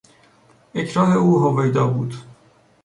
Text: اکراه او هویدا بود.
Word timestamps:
اکراه 0.75 1.15
او 1.15 1.39
هویدا 1.39 1.87
بود. 1.87 2.15